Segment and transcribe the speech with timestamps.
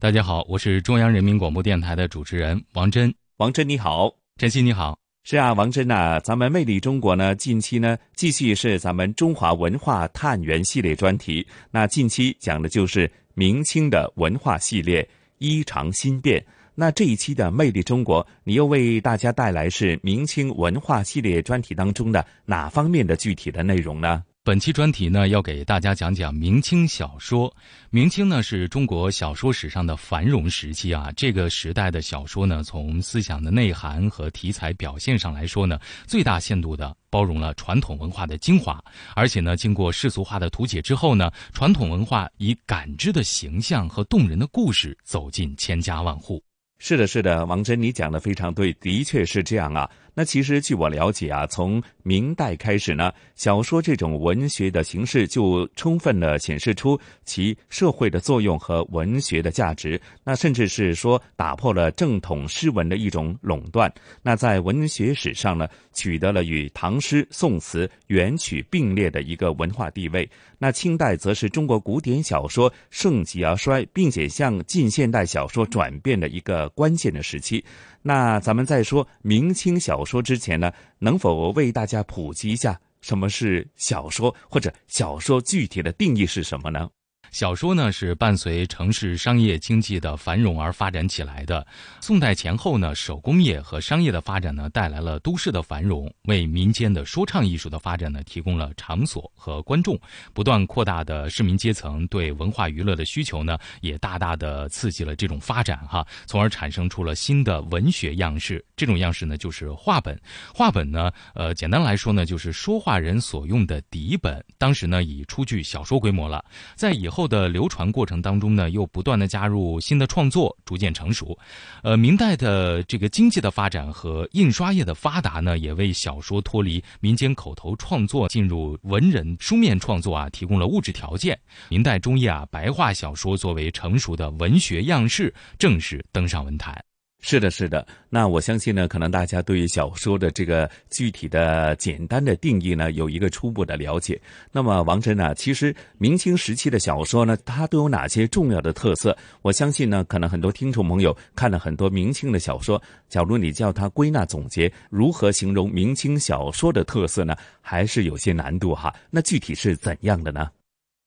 [0.00, 3.12] 大家好，我是中央人民广播电台的主持人王真。
[3.38, 4.96] 王真你好，晨曦你好。
[5.24, 11.44] 是啊，王真呐，咱们魅力中国呢，近期呢继续是咱们中华文化探源系列专题。
[11.72, 15.02] 那近期讲的就是明清的文化系列
[15.38, 16.40] 《衣裳新变》。
[16.76, 24.22] 那这一期的魅力中国，你又为大家带来是明清文化系列专题当中的哪方面的具体的内容呢？
[24.48, 27.54] 本期专题呢，要给大家讲讲明清小说。
[27.90, 31.12] 明清呢是中国小说史上的繁荣时期啊。
[31.14, 38.82] 这个时代的小说呢，从思想的内涵和题材表现上来说呢，最大限度的包容了传统文化的精华。
[39.14, 46.42] 而且呢，经过世俗化的图解之后呢，传统文化以感知的形象和动人的故事走进千家万户。
[46.80, 49.90] 是的，是的，王真，你讲的非常对，的确是这样啊。
[50.18, 60.00] 那其实据我了解啊，从明代开始呢，小说这种文学的形式就充分的显示出其社会的作用和文学的价值。
[60.24, 63.88] 那甚至是说打破了正统诗文的一种垄断。
[64.20, 70.28] 那在文学史上呢，取得了与唐诗、宋词、元曲并列的一个文化地位。
[70.58, 77.64] 那清代则是中国古典小说盛极而衰，并且向近现代小说转变的一个关键的时期。
[78.08, 86.88] 那咱们在说明清小说之前呢，能否为大家普及一下什么是小说，或者小说具体的定义是什么呢？
[87.30, 91.66] 小说呢是伴随城市商业经济的繁荣而发展起来的。
[92.00, 99.98] 宋代前后呢，手工业和商业的发展呢，带来了都市的繁荣，为民间的说唱艺术的发展呢，提供了场所和观众。
[100.32, 108.64] 不断扩大的市民阶层对文化娱乐的需求呢，也大大的刺激了这种发展哈，从而产生出了新的文学样式。
[108.74, 110.18] 这种样式呢，就是话本。
[110.54, 114.42] 话本呢，呃，简单来说呢，就是说话人所用的底本。
[114.56, 116.42] 当时呢，已初具小说规模了。
[116.74, 117.17] 在以后。
[117.18, 121.36] 后的流传过程当中呢，又不断的加入新的创作，逐渐成熟。
[121.82, 131.36] 呃，明代的这个经济的发展和印刷业的发达呢，也为小说脱离民间口头创作，进入文人书面创作啊，提供了物质条件。
[131.68, 136.87] 明代中叶啊，白话小说作为成熟的文学样式，正式登上文坛。
[137.20, 137.84] 是的，是的。
[138.08, 144.18] 那我相信呢，可能大家对于小说的这个具体的、简单的定义呢，有一个初步的了解。
[144.52, 149.16] 那么，王真呢，其实明清时期的小说呢，它都有哪些重要的特色？
[149.42, 158.94] 我相信呢，可能很多听众朋友看了很多明清的小说，假如你叫他归纳总结，如何形容明清小说的特色呢，还是有些难度哈。
[159.10, 160.48] 那具体是怎样的呢？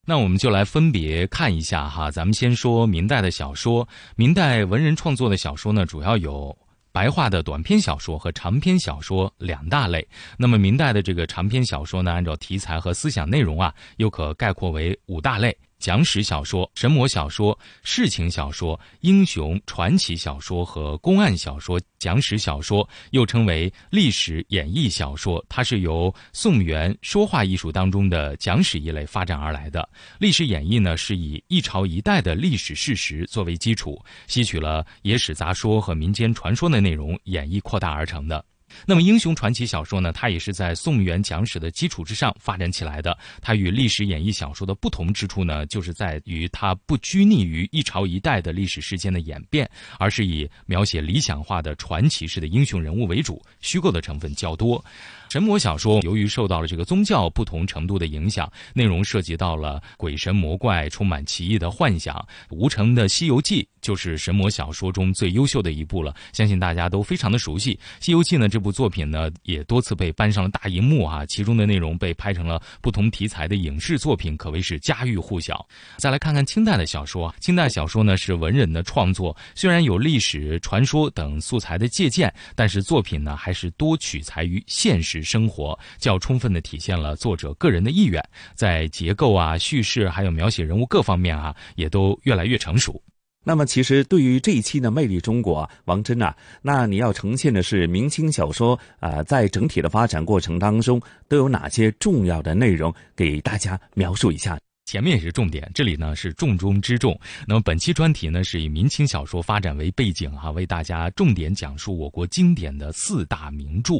[0.03, 3.88] 那我们就来分别看一下哈，咱们先说明代的小说。
[4.16, 6.57] 明代文人创作的小说呢，主要有
[6.91, 10.06] 白话的短篇小说和长篇小说两大类。
[10.38, 15.56] 那么明代的这个长篇小说呢，按照题材和思想内容啊，又可概括为五大类。
[15.81, 21.81] 讲史小说、神魔小说、世情小说、英雄传奇小说和公案小说。
[21.97, 29.87] 讲史小说又称为历史演绎小说，它是由宋元说话艺术当中的讲史一类发展而来的。
[30.17, 38.43] 历史演绎呢，是以一朝一代的历史事实作为基础，吸取了野史杂说和民间传说的内容，演绎扩大而成的。
[38.85, 40.12] 那么，英雄传奇小说呢？
[40.12, 43.18] 它也是在宋元讲史的基础之上发展起来的。
[43.41, 49.70] 它与历史演绎小说的不同之处呢，就是在于它不拘泥于一朝一代的历史事件的演变，
[50.00, 54.84] 而是以描写理想化的传奇式的英雄人物为主，虚构的成分较多。
[55.31, 62.28] 神魔小说由于受到了这个宗教不同程度的影响，内容涉及到了鬼神魔怪，充满奇异的幻想。
[62.49, 67.75] 吴承的《西游记》就是神魔小说中最优秀的一部了，相信大家都非常的熟悉。
[68.01, 75.66] 《西游记》呢这部作品呢也多次被搬上了大荧幕啊，其中的内容被拍成了不同题材的影视作品，可谓是家喻户晓。
[75.95, 85.21] 再来看看清代的小说，清代小说呢是文人的创作，虽然有历史传说等素材的借鉴，但是作品呢还是多取材于现实。
[85.22, 88.23] 生活较充分的体现了作者个人的意愿，
[88.56, 93.02] 在结构啊、叙事还有描写人物各方面啊，也都越来越成熟。
[93.44, 104.59] 那么，其实对于这一期的《魅力中国》，王真啊，那你要呈现的是明清小说啊，在整体的发展过程当中，都有哪些重要的内容，给大家描述一下？
[104.91, 107.17] 前面也是重点，这里呢是重中之重。
[107.47, 113.93] 那么本期专题呢是以明清小说发展为背景哈，为大家重点讲述我国经典的四大名著。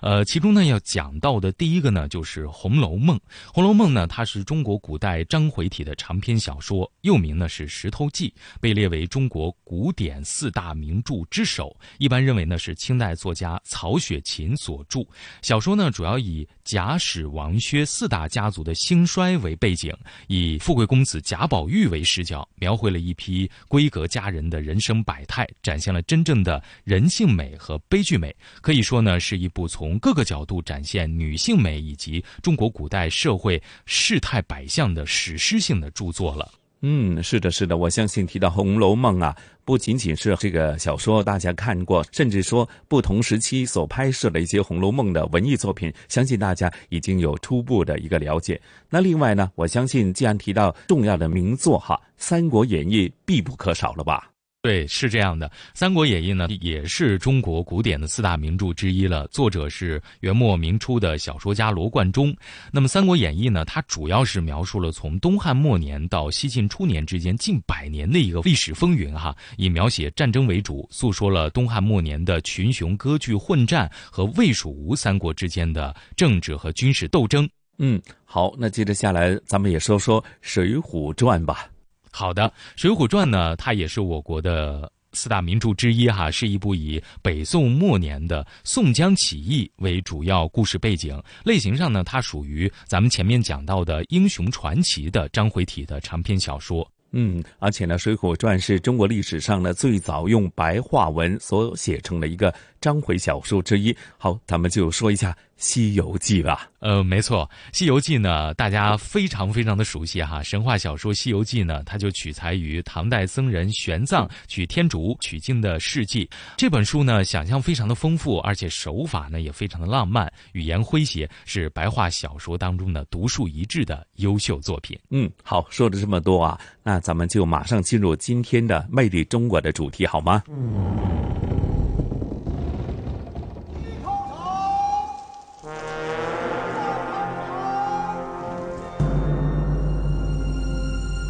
[0.00, 3.16] 呃，其中呢要讲到的第一个呢就是《红楼梦》。
[3.52, 8.28] 《红楼梦》呢它是中国古代章回体的长篇小说，又名呢是《石头记》，
[8.60, 11.76] 被列为中国古典四大名著之首。
[11.98, 15.00] 一般认为呢是清代作家曹雪芹所著。
[15.42, 19.96] 小说呢主要以贾史王薛四大家族的兴衰为背景。
[20.26, 28.34] 以富贵公子贾宝玉为视角，描绘了一批闺阁佳人的人生百态，展现了真正的人性美和悲剧美。
[28.60, 36.50] 可以说呢，是一部从各个角度展现女性美以及中国古代社会世态百相的史诗性的著作了。
[36.88, 39.34] 嗯，是的，是的，我相信提到《红楼梦》啊，
[39.64, 48.60] 不仅仅是这个小说大家看过，甚至说不同时期所拍摄的一些《红楼梦》的文艺作品，相信大家已经有初步的一个了解。
[48.88, 54.30] 那另外呢，我相信既然提到重要的名作哈，《三国演义》必不可少了吧？
[54.62, 59.24] 对，是这样的，《三国演义》呢也是中国古典的四大名著之一了。
[59.28, 62.36] 作者是元末明初的小说家罗贯中。
[62.72, 77.48] 那么，《三国演义》呢，它主要是描述了从东汉末年到西晋初年之间近百年的一个历史风云哈，以描写战争为主，诉说了东汉末年的群雄割据混战和魏蜀吴三国之间的政治和军事斗争。
[77.78, 81.68] 嗯，好，那接着下来咱们也说说《水浒传》吧。
[82.16, 96.90] 好的，《水浒传》呢，它也是我国的四大名著之一哈，是一部以北宋末年的宋江起义为主要故事背景，类型上呢，它属于咱们前面讲到的英雄传奇的章回体的长篇小说。
[97.12, 103.94] 嗯，而且呢，《水浒传》是中国历史上呢最早用白话文所写成的一个章回小说之一。
[104.16, 105.30] 好，咱们就说一下。
[105.56, 110.42] 《西游记》吧，呃，没错，《西游记》呢，大家非常非常的熟悉哈。
[110.42, 116.28] 神话小说《西游记》呢，它就取材于唐代僧人玄奘取天竺取经的事迹。
[116.56, 124.98] 这本书呢，想象非常的丰富，而且手法呢也非常的浪漫，语言诙谐，是白话小说当中的独树一帜的优秀作品。
[125.10, 130.42] 嗯，好，说了这么多啊，那咱们就马上进入今天的《魅力中国》的主题，好吗？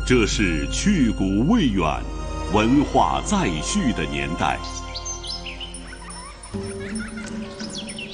[0.09, 1.85] 这是去古未远、
[2.53, 4.57] 文化再续的年代。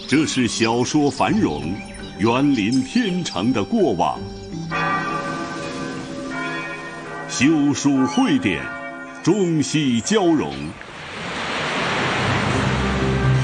[0.09, 1.75] 这是小说繁荣、
[2.19, 4.19] 园林天成的过往。
[7.29, 8.65] 修书汇典，
[9.23, 10.51] 中西交融，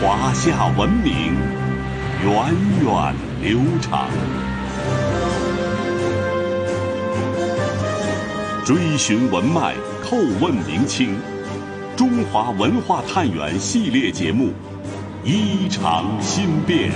[0.00, 1.34] 华夏文明
[2.24, 4.08] 源远流长。
[8.68, 9.74] 追寻文脉，
[10.04, 11.16] 叩问明清，
[11.96, 14.52] 中华文化探源系列节目，
[15.24, 16.92] 衣裳新变。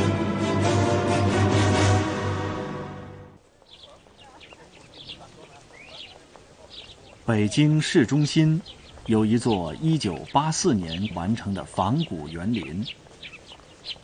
[7.24, 8.60] 北京市中心
[9.06, 12.84] 有一座1984年完成的仿古园林，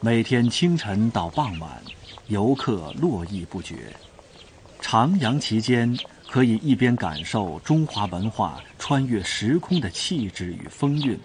[0.00, 1.82] 每天清晨到傍晚，
[2.28, 3.94] 游客络绎不绝，
[4.80, 5.94] 徜徉其间。
[6.30, 11.18] 可以一边感受中华文化穿越时空的气质与风韵，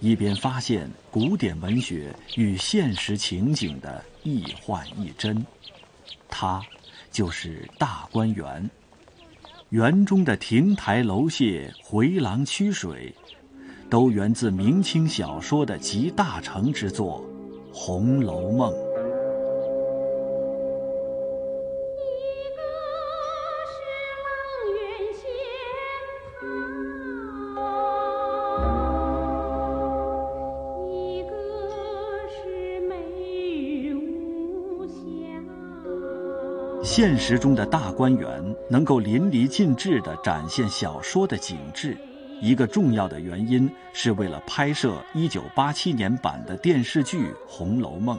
[0.00, 5.46] 一边发现古典文学与现实情景的一幻一真。
[6.28, 6.60] 它
[7.12, 8.68] 就是大观园。
[9.70, 13.14] 园中的亭台楼榭、回廊曲水，
[13.88, 17.24] 都源自明清小说的集大成之作
[17.74, 18.72] 《红楼梦》。
[36.98, 41.96] 现实中的大观园能够淋漓尽致地展现小说的景致，
[42.40, 48.16] 一个重要的原因是为了拍摄1987年版的电视剧《红楼梦》。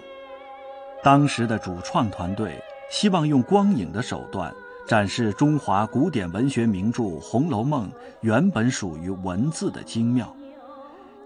[1.03, 2.57] 当时的主创团队
[2.89, 4.50] 希望用光影的手段
[4.88, 7.86] 展示中华古典文学名著《红楼梦》
[8.21, 10.33] 原本属于文字的精妙，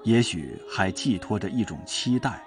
[0.01, 2.43] 也许还寄托着一种期待。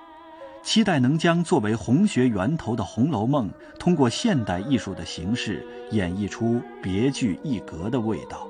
[0.66, 8.48] 期待能将作为红学源头的《红楼梦》，通过现代艺术的形式演绎出别具一格的味道。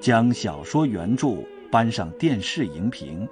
[0.00, 1.36] 将小说原著
[1.70, 3.28] 搬上电视荧屏，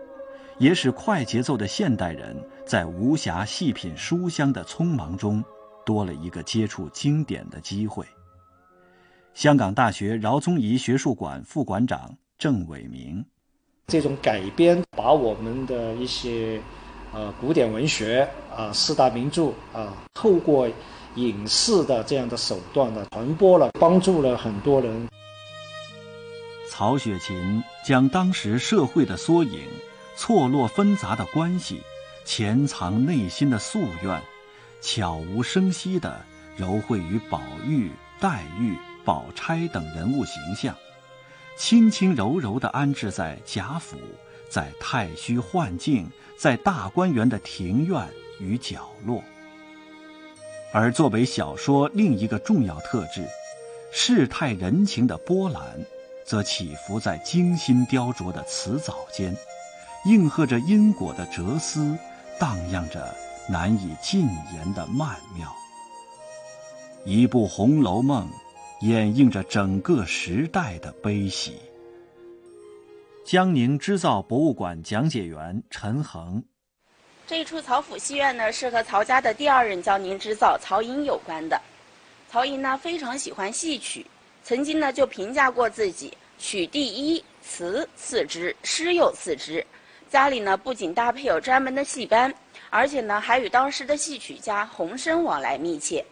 [0.58, 5.44] 也使快节奏的现代人在无暇细品书香的匆忙中，
[5.84, 8.06] 多了一个接触经典的机会。
[9.34, 13.24] 香港大学饶宗颐学术馆副馆长郑伟明：
[13.88, 16.60] 这种改编，把我们的一些。
[17.14, 20.68] 呃，古典文学啊，四大名著啊，透过
[21.14, 25.08] 影视的这样的手段呢，传播了，帮助了很多人。
[26.68, 29.60] 曹雪芹将当时社会的缩影、
[30.16, 31.80] 错落纷杂的关系、
[32.24, 34.20] 潜藏内心的夙愿，
[34.80, 36.20] 悄无声息地
[36.56, 40.74] 揉绘于宝玉、黛玉、宝钗等人物形象，
[41.56, 43.96] 轻轻柔柔地安置在贾府。
[44.50, 49.22] 在太虚幻境，在大观园的庭院与角落。
[50.72, 53.26] 而作为小说另一个重要特质，
[53.92, 55.62] 世态人情的波澜，
[56.24, 59.36] 则起伏在精心雕琢的词藻间，
[60.04, 61.96] 应和着因果的哲思，
[62.40, 63.14] 荡漾着
[63.48, 65.54] 难以尽言的曼妙。
[67.04, 68.26] 一部《红楼梦》，
[68.86, 71.60] 掩映着整个时代的悲喜。
[73.24, 76.44] 江宁织造博物馆讲解员陈恒，
[77.26, 81.58] 这一出曹府戏院呢，是和曹家的第二任江宁织造曹寅有关的。
[82.30, 84.06] 曹寅呢非常喜欢戏曲，
[84.42, 89.66] 曾经呢就评价过自己曲第一，词次之，诗又次之。
[90.10, 92.32] 家里呢不仅搭配有专门的戏班，
[92.68, 96.04] 而且呢还与当时的戏曲家洪升往来密切。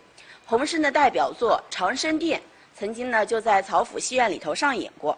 [0.47, 2.41] 洪升的代表作《长生殿》，
[2.75, 5.17] 曾经呢就在曹府戏院里头上演过。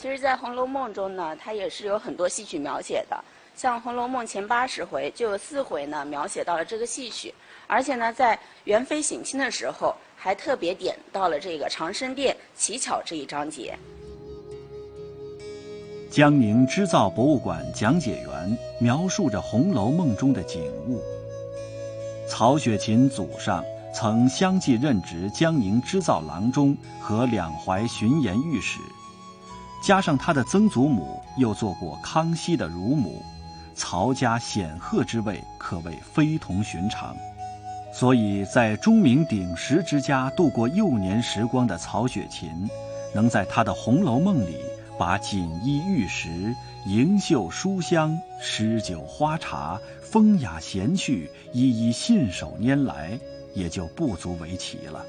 [0.00, 3.24] 其实，在《红楼梦》中呢，它也是有很多戏曲描写的。
[3.54, 7.34] 像《红楼梦》前八十回，就有四回呢描写到了这个戏曲，
[7.66, 13.78] 而且呢，在元妃省亲的时候，还特别点到了这个长生殿乞巧这一章节。
[16.10, 21.02] 江宁织造博物馆讲解员描述着《红楼梦》中的景物。
[22.26, 23.62] 曹雪芹祖上
[23.94, 28.78] 曾相继任职江宁织造郎中和两淮巡盐御史。
[29.82, 33.22] 加上他的曾祖母又做过康熙的乳母，
[33.74, 37.16] 曹家显赫之位可谓非同寻常，
[37.92, 42.68] 所以在钟鸣鼎食之家度过幼年时光的曹雪芹，
[43.14, 44.58] 能在他的《红楼梦》里
[44.98, 53.18] 把锦衣玉食、盈袖书香、诗酒花茶、风雅闲趣一一信手拈来，
[53.54, 55.02] 也就不足为奇了。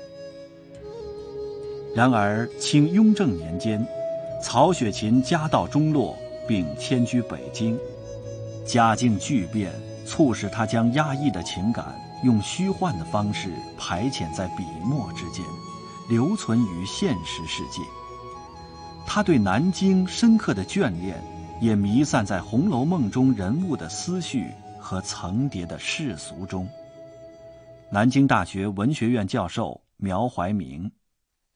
[1.94, 3.86] 然而清雍正年间。
[4.42, 6.18] 曹雪芹家道中落，
[6.48, 7.80] 并迁居北京，
[8.66, 9.72] 家境巨变，
[10.06, 15.46] 促使他将压抑的情感用虚幻的方式排遣在笔墨之间，
[16.10, 17.82] 留存于现实世界。
[19.06, 21.22] 他对南京深刻的眷恋，
[21.62, 24.48] 也弥散在《红楼梦》中人物的思绪
[24.80, 26.68] 和层叠的世俗中。
[27.90, 30.92] 南京大学文学院教授苗怀明，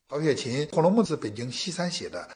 [0.09, 2.29] 曹雪芹《红楼梦》是北京西山写的。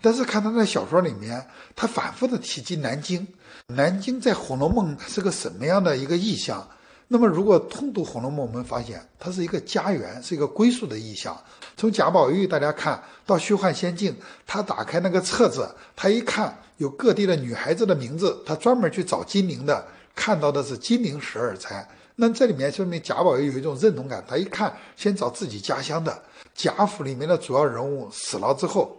[0.00, 3.26] 但是看他在小说里面，他反复的提及南京，
[3.66, 6.66] 南京在《红楼梦》是个什么样的一个意象？
[7.12, 11.36] 那么如果通读《红楼梦》，我们发现它是一个家园，是一个归宿的意象。
[11.76, 19.84] 从贾宝玉大家看到虚幻仙境，他打开那个册子，他一看有各地的女孩子的名字，他专门去找金陵的，
[20.14, 21.88] 看到的是金陵十二钗。
[22.14, 26.22] 那这里面说明贾宝玉有一种认同感，他一看先找自己家乡的
[26.54, 28.96] 贾府里面的主要人物死了之后。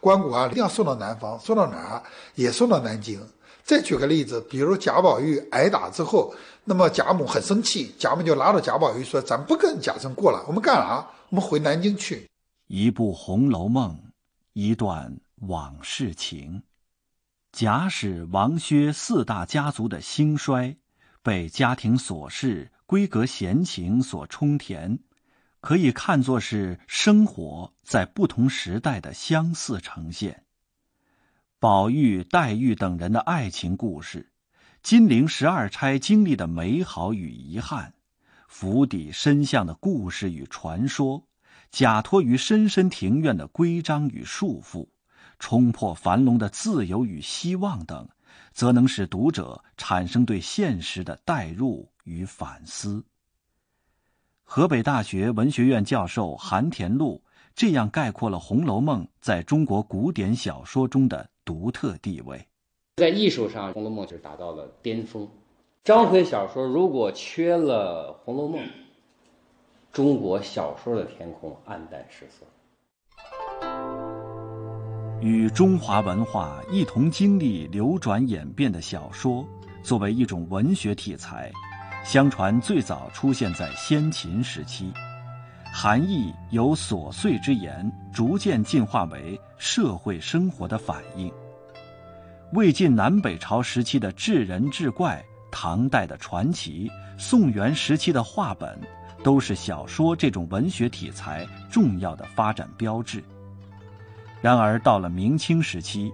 [0.00, 2.02] 关谷啊，一定要送到南方，送到哪儿？
[2.34, 3.20] 也送到南京。
[3.62, 6.34] 再举个例子，比如贾宝玉挨打之后，
[6.64, 11.06] 那么贾母很生气，贾母就拉着贾宝玉说：“咱不跟贾政过了，我们干啥？
[11.28, 12.28] 我们回南京去。”
[12.66, 13.92] 一部《红楼梦》，
[14.52, 16.62] 一段往事情。
[17.52, 20.76] 贾史王薛四大家族的兴衰，
[21.22, 24.98] 被家庭琐事、闺阁闲情所充填。
[25.60, 30.44] 可以看作是生活在不同时代的相似呈现。
[31.58, 34.32] 宝玉、黛玉等人的爱情故事，
[34.82, 37.92] 金陵十二钗经历的美好与遗憾，
[38.48, 41.26] 府邸深巷的故事与传说，
[41.70, 44.88] 假托于深深庭院的规章与束缚，
[45.38, 48.08] 冲破樊笼的自由与希望等，
[48.54, 53.04] 则能使读者产生对现实的代入与反思。
[54.52, 57.22] 河北大学文学院教授韩田禄
[57.54, 62.44] 这样概括了《红楼梦》在中国古典小说中的独特地位：
[62.96, 65.28] 在艺术上，《红楼梦》就达到了巅峰。
[65.84, 68.60] 章回小说如果缺了《红楼梦》，
[69.92, 72.44] 中国小说的天空暗淡失色。
[75.20, 79.46] 与中华文化一同经历流转演变的小说，
[79.80, 81.52] 作为一种文学题材，
[82.04, 84.92] 相传最早出现在先秦时期，
[85.72, 91.32] 含义由琐碎之言逐渐进化为社会生活的反应。
[92.52, 95.22] 魏晋南北朝时期的志人志怪。
[95.52, 96.88] 唐代的传奇、
[97.18, 98.78] 宋元时期的话本，
[99.20, 103.20] 都是小说这种文学题材重要的发展标志。
[104.40, 106.12] 然而，到了明清时期，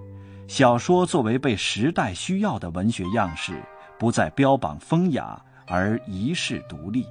[0.48, 3.62] 小说作为被时代需要的文学样式，
[3.98, 7.06] 不再标榜风雅，而遗世独立，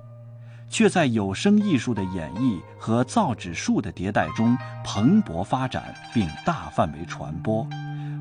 [0.70, 7.68] 却在有声艺术的演绎和造纸术的迭代中蓬勃发展，并大范围传播，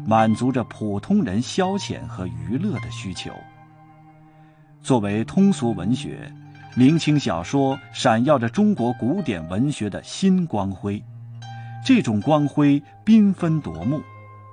[0.06, 3.30] 满足着普通人消遣和娱乐的需求。
[4.82, 6.30] 作为通俗文学，
[6.76, 11.02] 明清小说闪耀着中国古典文学的新光辉。
[11.86, 14.02] 这种光辉缤纷夺目，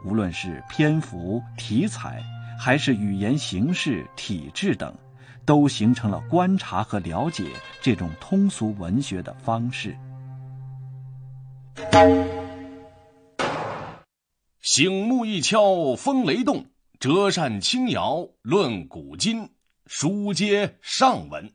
[0.05, 2.21] 无论是篇幅、题材，
[2.59, 4.93] 还是语言形式、体制等，
[5.45, 7.45] 都形成了观察和了解
[7.81, 9.97] 这种通俗文学的方式。
[14.61, 16.65] 醒目一敲风雷动，
[16.99, 19.49] 折扇轻摇论古今。
[19.87, 21.51] 书接上文，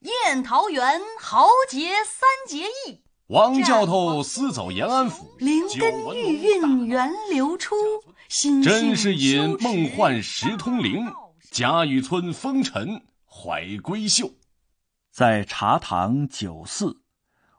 [0.00, 7.74] 宴桃园豪杰三结义，王教头私走延安府，灵根玉韵源流出，
[8.62, 11.06] 真是引梦幻石通灵，
[11.54, 14.32] 贾雨村风尘怀闺秀。
[15.12, 17.00] 在茶堂酒肆，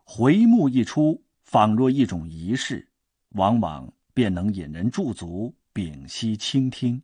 [0.04, 2.90] 回目一出，仿若一种仪式，
[3.30, 7.04] 往往便能引人驻足，屏息倾听。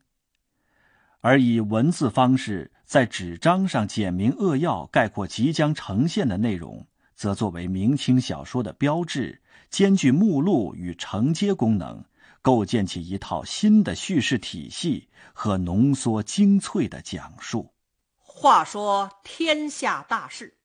[1.22, 12.04] 而以文字方式在纸张上简明扼要概括即将呈现的内容，则作为明清小说的标志，兼具目录与承接功能，
[12.42, 17.74] 构建起一套新的叙事体系和浓缩精粹的讲述。
[18.18, 20.58] 话说天下大事，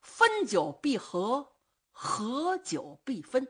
[0.00, 1.48] 分久必合，
[1.90, 3.46] 合久必分。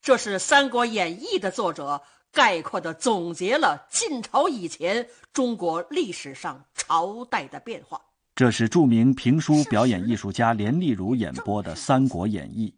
[0.00, 2.02] 这是《三国演义》的作者。
[2.34, 8.00] 概括的总结了晋朝以前中国历史上朝代的变化。
[8.34, 12.70] 这是著名评书表演艺术家连丽如演播的《三国演义》。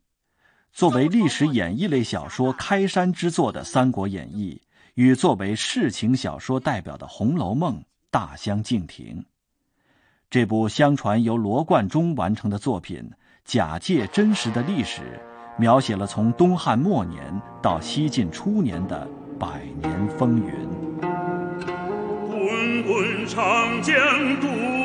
[0.74, 4.60] 作为历史演绎类小说开山之作的《三国演义》，
[4.94, 7.76] 与作为世情小说代表的《红楼梦》
[8.10, 9.24] 大相径庭。
[10.28, 13.08] 这部相传由罗贯中完成的作品，
[13.44, 15.20] 假借真实的历史，
[15.56, 19.08] 描写了从东汉末年到西晋初年的。
[19.38, 20.52] 百年风云。
[22.28, 23.94] 滚滚长江
[24.40, 24.83] 东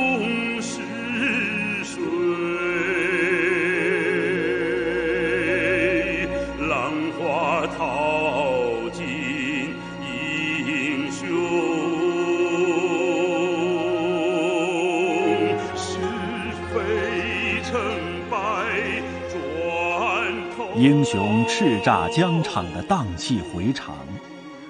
[20.79, 23.97] 英雄叱咤疆场的荡气回肠。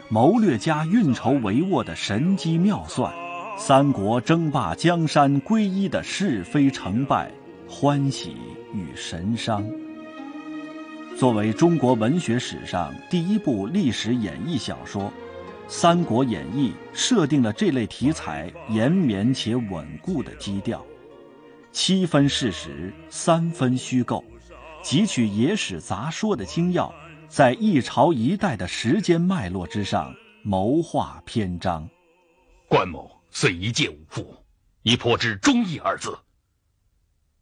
[0.08, 3.14] 谋略家运筹帷幄的神机妙算，
[3.56, 7.32] 三国争霸江山归一的是非成败、
[7.68, 8.36] 欢喜
[8.74, 9.64] 与神伤。
[11.16, 15.04] 作为中国文学史上第一部历史演绎小说，
[15.68, 20.84] 《三国演义》设定了这类题材延绵且稳固的基调，
[21.72, 24.24] 七分事实，三分虚构，
[24.84, 26.94] 汲取野史杂说的精要。
[27.28, 31.88] 在一朝一代的时间脉络之上谋划篇章，
[32.68, 34.44] 关某虽一介武夫，
[34.82, 36.18] 亦颇知忠义二字。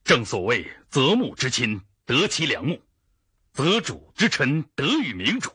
[0.03, 2.81] 正所谓择木之亲得其良木，
[3.53, 5.51] 择主之臣得与明主。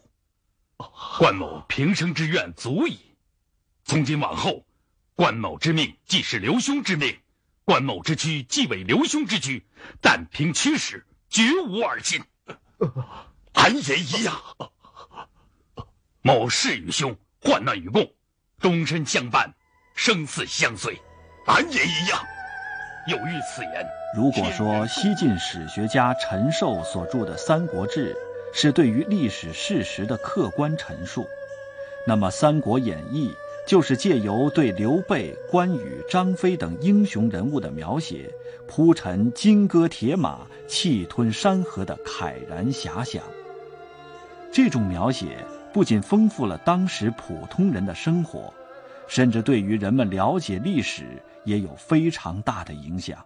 [1.19, 2.99] 关某平生之愿足矣。
[3.85, 4.65] 从今往后，
[5.15, 7.19] 关某之命既是刘兄之命，
[7.67, 9.67] 关某之躯既为刘兄之躯，
[10.01, 12.23] 但凭驱使，绝无二心。
[13.55, 14.39] 俺也一样。
[16.21, 18.07] 某事与兄患难与共，
[18.61, 19.55] 终身相伴，
[19.95, 21.01] 生死相随。
[21.47, 22.23] 俺也一样。
[23.09, 23.87] 有遇此言。
[24.15, 28.15] 如果说西晋史学家陈寿所著的《三国志》
[28.57, 31.27] 是对于历史事实的客观陈述，
[32.07, 33.31] 那么《三国演义》
[33.67, 38.29] 就是借由对刘备、关羽、张飞等英雄人物的描写，
[38.67, 43.23] 铺陈金戈铁马、气吞山河的慨然遐想。
[44.53, 45.39] 这种描写
[45.73, 48.53] 不仅丰富了当时普通人的生活，
[49.07, 51.05] 甚至对于人们了解历史
[51.45, 53.25] 也有非常大的影响。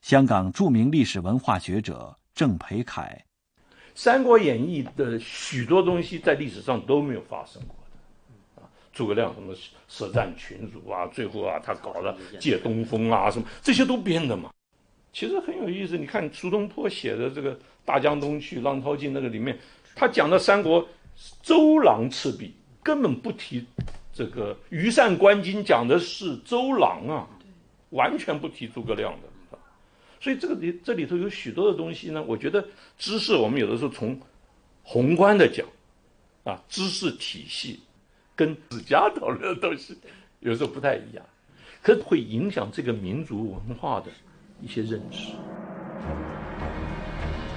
[0.00, 3.24] 香港著名历史文化学者郑培凯，
[3.94, 7.76] 《三国演义》的许多东西在历史上都没有发生过，
[8.96, 9.54] 诸葛亮什么
[9.88, 14.50] 舌战群儒啊，最后啊他搞了借东风啊什么，这些都编的嘛。
[15.12, 17.54] 其实很有意思，你看苏东坡写的这个
[17.84, 19.58] 《大江东去》《浪淘尽》那个里面，
[19.94, 20.88] 他讲的三国，
[21.42, 23.66] 周郎赤壁根本不提
[24.14, 27.28] 这个羽扇纶巾，讲的是周郎啊，
[27.90, 29.58] 完全不提诸葛亮的。
[30.18, 34.18] 所以这个里这里头有许多的东西呢，我觉得知识我们有的时候从
[34.82, 35.66] 宏观的讲，
[36.44, 37.80] 啊，知识体系
[38.36, 39.96] 跟史家讨论的东西
[40.40, 41.24] 有时候不太一样，
[41.82, 44.06] 可会影响这个民族文化的
[44.60, 45.32] 一些认识。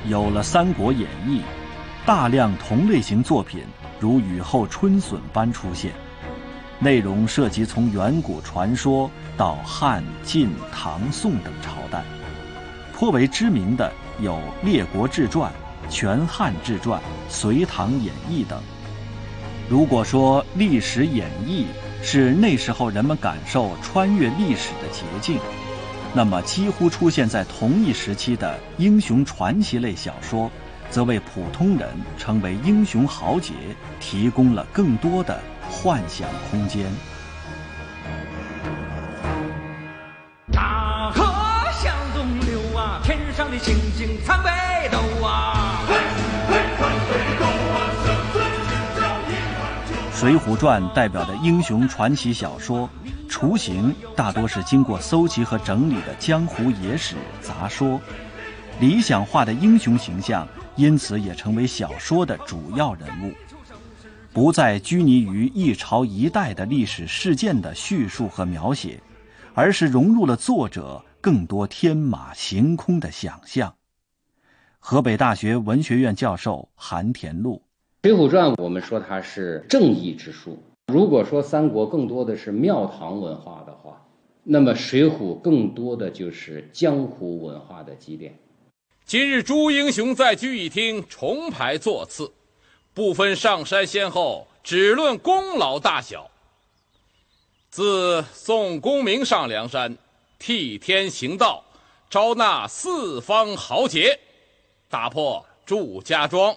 [0.08, 1.40] 有了《三国演义》，
[2.08, 3.64] 大量同类型作品
[4.00, 5.92] 如雨后春笋般出现，
[6.80, 12.06] 内容涉及从远古传说到汉、晋、唐、宋等朝代。
[12.94, 15.52] 颇为知名的有《列国志传》
[15.94, 18.62] 《全汉志传》《隋唐演义》等。
[19.70, 21.66] 如果说历史演绎
[22.02, 25.38] 是那时候人们感受穿越历史的捷径，
[26.12, 30.50] 那么几乎出现在同一时期的英雄传奇类小说，
[30.90, 33.54] 则为普通人成为英雄豪杰
[34.00, 36.88] 提供了更多的幻想空间。
[40.52, 41.24] 大河
[41.80, 44.50] 向东流啊，天上的星星参北
[44.90, 45.66] 斗啊！
[50.20, 52.90] 《水浒传》代表的英雄传奇小说，
[53.30, 58.02] 雏形大多是经过搜集和整理的江湖野史杂说，
[58.82, 63.34] 理想化的英雄形象因此也成为小说的主要人物，
[64.34, 69.02] 不再拘泥于一朝一代的历史事件的叙述和描写，
[69.54, 71.02] 而是融入了作者。
[71.22, 73.74] 更多天马行空的想象。
[74.80, 77.64] 河北大学文学院教授韩田禄，
[78.02, 80.58] 《水浒传》我们说它是正义之书。
[80.88, 84.02] 如果说三国更多的是庙堂文化的话，
[84.42, 88.40] 那么《水浒》更多的就是江湖文化的积淀。
[89.04, 92.32] 今日诸英雄在聚义厅重排座次，
[92.94, 96.32] 不分上山先后，只论功劳大小。
[97.70, 99.98] 自宋公明上梁山。
[100.40, 101.66] 替天行道，
[102.10, 104.18] 招纳四方豪杰，
[104.88, 106.56] 打破祝家庄、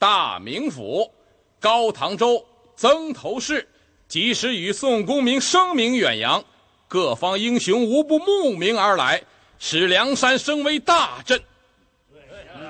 [0.00, 1.12] 大名府、
[1.60, 2.42] 高唐州、
[2.74, 3.68] 曾头市，
[4.08, 6.42] 及时与宋公明声名远扬，
[6.88, 9.22] 各方英雄无不慕名而来，
[9.58, 11.38] 使梁山声威大振。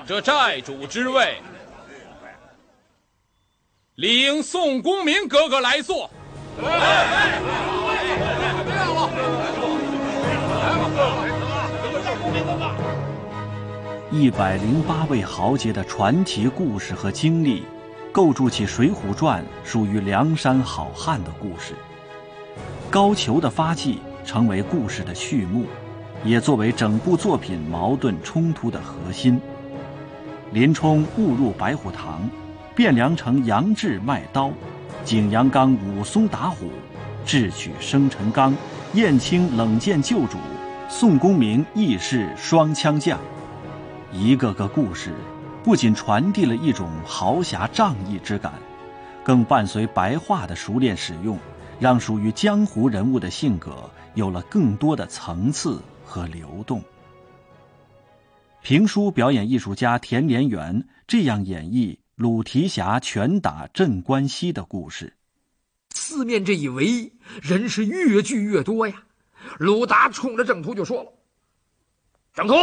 [0.09, 1.37] 这寨主之位，
[3.95, 6.11] 理应宋公明哥哥来做。
[14.13, 17.63] 一百零八位豪杰的传奇故事和经历，
[18.11, 21.75] 构筑起《水浒传》属于梁山好汉的故事。
[22.91, 25.65] 高俅的发迹成为故事的序幕，
[26.25, 29.41] 也作为整部作品矛盾冲突的核心。
[30.51, 32.29] 林冲误入白虎堂，
[32.75, 34.51] 汴梁城杨志卖刀，
[35.05, 36.73] 景阳冈武松打虎，
[37.25, 38.53] 智取生辰纲，
[38.95, 40.37] 燕青冷箭救主，
[40.89, 43.17] 宋公明义士双枪将。
[44.13, 45.15] 一个个故事，
[45.63, 48.53] 不仅传递了一种豪侠仗义之感，
[49.23, 51.39] 更伴随白话的熟练使用，
[51.79, 56.83] 让属于江湖人物的性格有了更多的层次和流动。
[58.63, 65.15] 评书表演艺术家田连元这样演绎鲁提辖拳打镇关西的故事：
[65.91, 69.05] 四面这一围，人是越聚越多呀。
[69.59, 71.13] 鲁达冲着郑屠就说了
[72.35, 72.55] ：“郑屠。”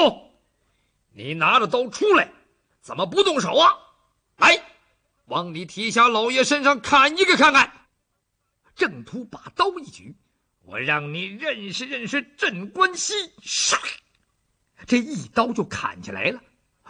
[1.17, 2.32] 你拿着刀出来，
[2.80, 3.73] 怎么不动手啊？
[4.36, 4.56] 来，
[5.25, 7.88] 往你提辖老爷身上砍一个看看。
[8.75, 10.15] 郑屠把刀一举，
[10.62, 13.15] 我让你认识认识镇关西。
[13.41, 13.80] 唰，
[14.86, 16.39] 这一刀就砍下来了。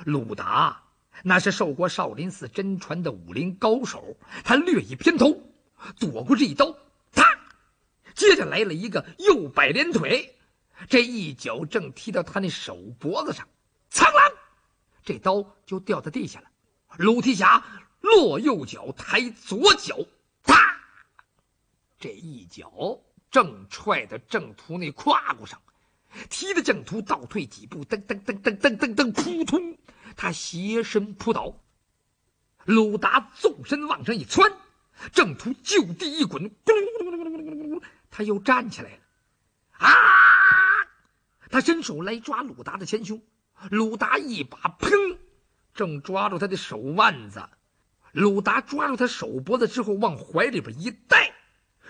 [0.03, 0.83] 鲁达
[1.23, 5.41] 那是受过少林寺真传的武林高手，他略一偏头，
[5.97, 6.69] 躲过这一刀，
[7.13, 7.23] 啪，
[8.13, 10.37] 接着来了一个右摆连腿。
[10.89, 13.47] 这一脚正踢到他那手脖子上，
[13.89, 14.33] 苍啷，
[15.03, 16.47] 这刀就掉在地下了。
[16.97, 17.63] 鲁提辖
[18.01, 19.97] 落右脚，抬左脚，
[20.43, 20.79] 啪！
[21.99, 25.61] 这一脚正踹在郑屠那胯骨上，
[26.29, 29.77] 踢得郑屠倒退几步，噔噔噔噔噔噔噔，扑通，
[30.15, 31.55] 他斜身扑倒。
[32.65, 34.51] 鲁达纵身往上一窜，
[35.13, 38.99] 郑屠就地一滚，咕噜咕噜咕噜咕噜咕噜，他又站起来了。
[39.77, 39.89] 啊！
[41.49, 43.21] 他伸手来抓鲁达的前胸，
[43.69, 45.17] 鲁达一把砰，
[45.73, 47.41] 正抓住他的手腕子。
[48.11, 51.31] 鲁达抓住他手脖子之后，往怀里边一带，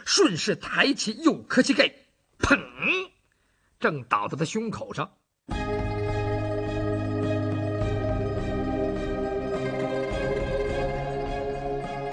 [0.05, 1.91] 顺势抬起右磕膝盖，
[2.39, 2.57] 砰，
[3.79, 5.09] 正倒在他胸口上。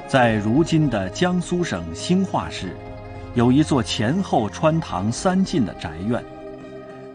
[0.09, 2.77] 在如今的江苏省兴化市，
[3.35, 6.25] 有一座前后穿堂三进的宅院，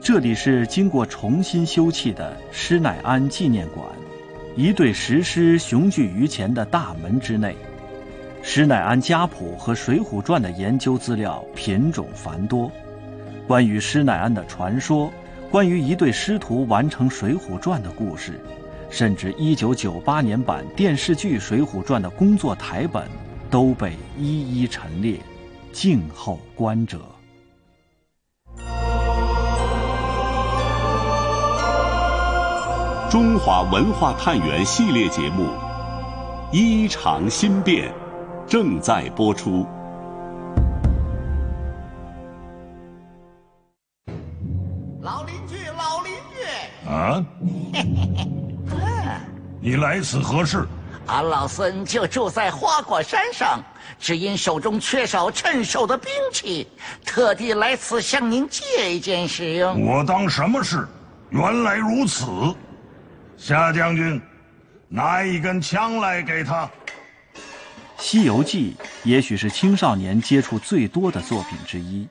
[0.02, 3.86] 这里是经过重新修葺的施耐庵纪念馆。
[4.56, 7.56] 一对石狮雄踞于前的大门之内，
[8.42, 12.72] 施耐庵家谱和《水浒传》的研究资料品种繁多。
[13.46, 15.12] 关于施耐庵的传说，
[15.52, 18.40] 关于一对师徒完成《水浒传》的故事，
[18.90, 23.04] 甚至1998年版电视剧《水浒传》的工作台本，
[23.50, 25.20] 都被一一陈列，
[25.72, 27.00] 静候观者。
[33.10, 35.46] 中华文化探源系列节目
[36.52, 37.92] 《衣裳新变》
[38.48, 39.66] 正在播出。
[45.02, 47.26] 老邻居，老邻居，啊，
[49.60, 50.68] 你来此何事？
[51.08, 53.60] 俺老孙就住在花果山上，
[53.98, 56.68] 只因手中缺少趁手的兵器，
[57.04, 59.84] 特地来此向您借一件使用。
[59.84, 60.88] 我当什么事？
[61.32, 62.28] 原来如此。
[63.40, 64.22] 夏将军，
[64.90, 66.66] 拿一根枪来给他。
[67.98, 68.76] 《西游记》
[69.06, 72.06] 也许是青少年接触最多的作品之一。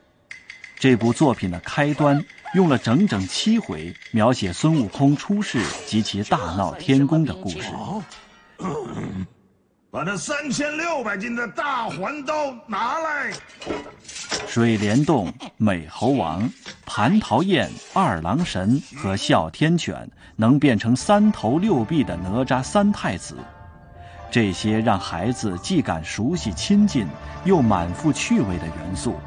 [0.79, 7.59] 这部作品的开端用了整整七回描写孙悟空出世及其大闹天宫的故事。
[9.91, 13.33] 把那三千六百斤的大环刀拿来。
[14.47, 16.49] 水帘洞、美猴王、
[16.87, 23.35] 蟠桃宴、二郎神和哮天犬能变成三头六臂的哪吒三太子，
[24.31, 27.07] 这些让孩子既感熟悉亲近，
[27.45, 29.19] 又满腹趣味的元素，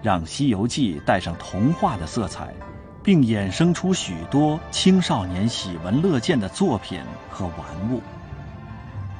[0.00, 2.54] 让《西游记》带上童话的色彩，
[3.02, 7.00] 并衍生出许多青少年喜闻乐见的作品
[7.30, 8.00] 和玩物。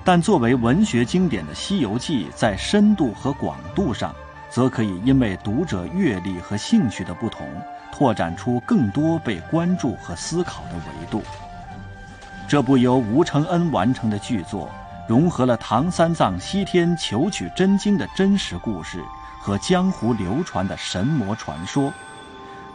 [0.07, 4.15] 但作为文学经典的《西游记》，在深度和广度上，
[4.51, 7.49] 则可以因为读者阅历和兴趣的不同，
[7.91, 11.23] 拓展出更多被关注和思考的维度。
[12.47, 14.71] 这部由吴承恩完成的巨作，
[15.09, 19.03] 融合了唐三藏西天求取真经的真实故事
[19.41, 21.91] 和江湖流传的神魔传说。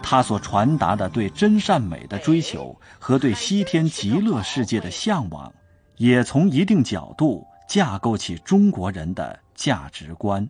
[0.02, 5.54] 它所传达的对真善美的追求和对西天极乐世界的向往。
[6.00, 10.48] 也从一定角度架构起中国人的价值观。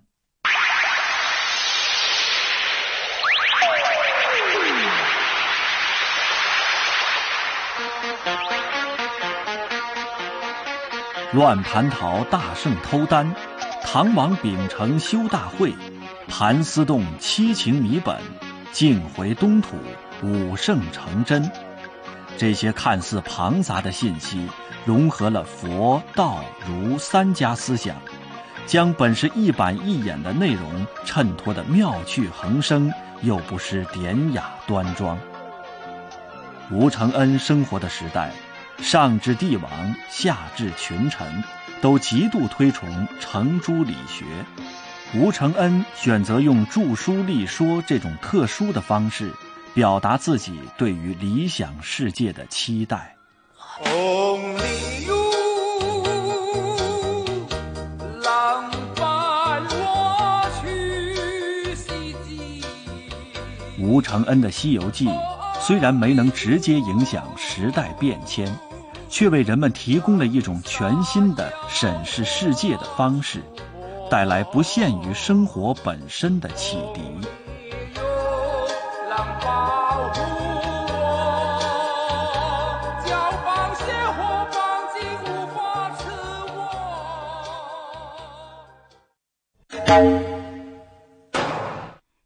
[11.32, 13.34] 乱蟠桃大圣偷丹，
[13.84, 15.74] 唐王秉承修大会，
[16.28, 18.22] 盘丝洞七情谜本，
[18.72, 19.76] 径回东土
[20.22, 21.52] 五圣成真。
[22.38, 24.48] 这些看似庞杂的信息。
[24.86, 27.96] 融合了佛道儒三家思想，
[28.66, 35.18] 将本是一板一眼的内容衬托得妙趣横生，又不失典雅端庄。
[36.72, 38.32] 吴承恩生活的时代，
[38.78, 39.72] 上至帝王，
[40.10, 41.44] 下至群臣，
[41.82, 44.26] 都极度推崇程朱理学。
[45.16, 49.34] 吴承恩选择用著书立说这种特殊的方式，
[49.74, 53.19] 表达自己对于理想世界的期待。
[63.82, 65.08] 吴承恩的《西游记》
[65.60, 68.48] 虽然没能直接影响时代变迁，
[69.10, 73.44] 却为人们提供了一种全新的审视世界的方式，
[74.10, 77.02] 带来不限于生活本身的启迪。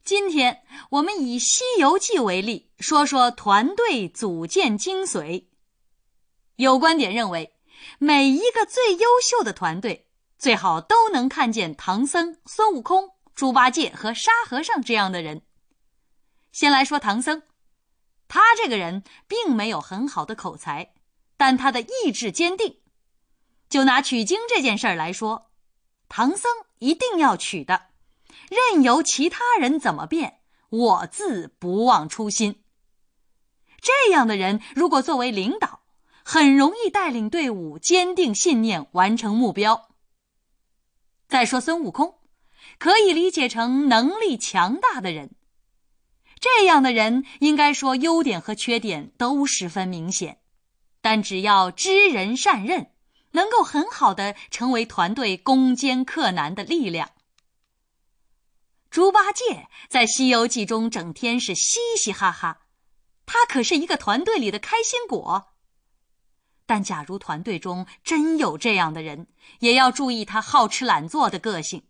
[0.04, 5.46] 今天我们以《西游记》为例，说说团队组建精髓。
[6.58, 7.56] 有观点认为，
[8.00, 15.44] 每一个最优秀的团队，最好都能看见唐僧、孙悟空、猪八戒和沙和尚这样的人。
[16.52, 17.44] 先来说唐僧，
[18.28, 20.94] 他这个人并没有很好的口才，
[21.38, 22.82] 但他的意志坚定。
[23.70, 25.53] 就拿取经这件事儿来说，
[26.16, 27.88] 唐僧一定要取的，
[28.48, 32.62] 任由其他人怎么变，我自不忘初心。
[33.82, 35.80] 这样的人，如果作为领导，
[36.24, 39.90] 很容易带领队伍坚定信念，完成目标。
[41.28, 42.20] 再说孙悟空，
[42.78, 45.32] 可以理解成能力强大的人。
[46.40, 50.38] 这样的人应该说优点和缺点都十分明显，
[51.02, 52.92] 但只要知人善任，
[53.34, 57.12] 能够很好的成为团队攻坚克难的力量。
[58.90, 62.62] 猪八戒在《西游记》中整天是嘻嘻哈哈，
[63.26, 65.54] 他可是一个团队里的开心果。
[66.66, 69.28] 但假如团队中真有这样的人，
[69.60, 71.84] 也要注意他好吃懒做的个性，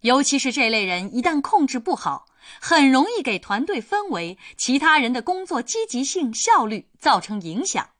[0.00, 2.26] 尤其是这类人一旦控制不好。
[2.60, 7.90] 很容易给团队氛围、其他人的工作积极性、效率造成影响。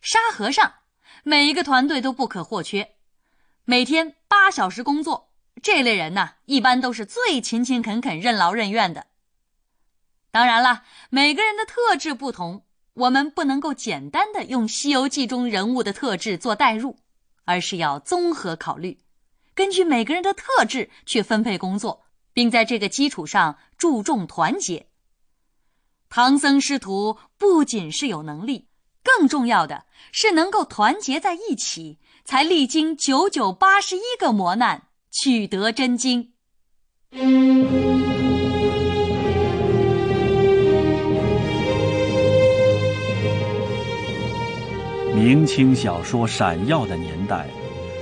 [0.00, 0.74] 沙和尚，
[1.24, 2.94] 每一个团队都不可或缺，
[3.64, 5.32] 每天八小时工作，
[5.62, 9.06] 这类人呢，一般都是最勤勤恳恳、任劳任怨的。
[10.30, 16.98] 当然了，每个人的特质不同，我们不能够简单的用《西游记》中人物的特质做代入，
[17.44, 19.00] 而是要综合考虑，
[19.54, 22.04] 根据每个人的特质去分配工作。
[22.34, 24.88] 并在这个基础上注重团结。
[26.10, 28.66] 唐僧师徒不仅是有能力，
[29.04, 36.32] 更重要的是能够团结在一起，才历经九九八十一个磨难，取得真经。
[45.14, 47.46] 明清小说闪耀的年代。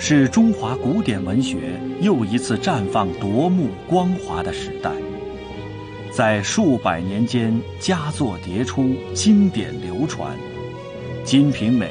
[0.05, 4.91] 是中华古典文学又一次绽放夺目光华的时代，
[6.11, 10.37] 在数百年间佳作迭出，经典流传，
[11.25, 11.87] 《金瓶梅》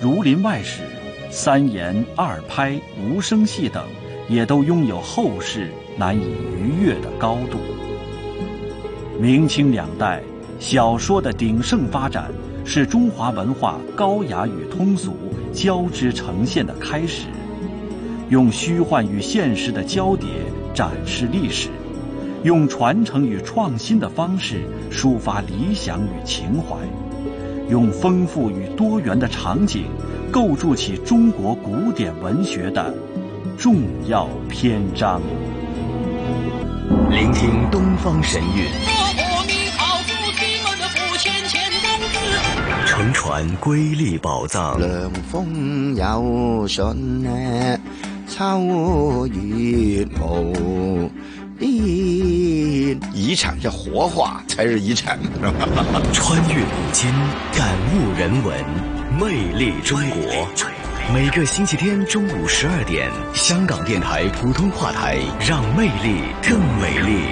[0.02, 0.82] 《儒林外史》
[1.30, 2.70] 《三言二拍》
[3.02, 3.84] 《无声戏》等，
[4.28, 7.58] 也都拥有后世难以逾越的高度。
[9.20, 10.22] 明清两代
[10.58, 12.32] 小说的鼎盛发展，
[12.64, 15.14] 是中华文化高雅与通俗
[15.52, 17.26] 交织呈现的开始。
[18.30, 20.28] 用虚幻与现实的交叠
[20.72, 21.68] 展示历史，
[22.42, 26.78] 用传承与创新的方式抒发理想与情怀，
[27.72, 29.86] 用丰富与多元的场景
[30.30, 32.94] 构筑起中国古典文学的
[33.56, 35.22] 重要篇章。
[37.08, 38.66] 聆听东方神韵，
[42.84, 44.78] 乘船瑰丽宝藏。
[44.78, 47.30] 凉风有信呢。
[48.28, 48.58] 超
[49.28, 51.10] 越无
[51.58, 51.70] 边，
[53.22, 55.16] 遗产要活化才是遗产，
[56.12, 57.08] 穿越古今，
[57.56, 58.64] 感悟人文，
[59.16, 60.48] 魅力中国。
[61.14, 67.22] 每个星期天中午十二点，香港电台普通话台，让魅力更美丽。